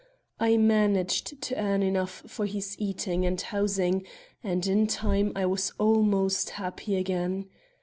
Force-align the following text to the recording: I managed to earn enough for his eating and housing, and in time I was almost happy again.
I 0.39 0.57
managed 0.57 1.39
to 1.43 1.55
earn 1.63 1.83
enough 1.83 2.23
for 2.25 2.47
his 2.47 2.75
eating 2.79 3.23
and 3.23 3.39
housing, 3.39 4.03
and 4.43 4.65
in 4.65 4.87
time 4.87 5.31
I 5.35 5.45
was 5.45 5.73
almost 5.77 6.49
happy 6.57 6.95
again. 6.95 7.45